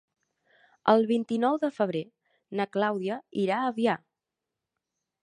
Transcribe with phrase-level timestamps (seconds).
[0.93, 2.01] El vint-i-nou de febrer
[2.61, 3.97] na Clàudia irà a Avià.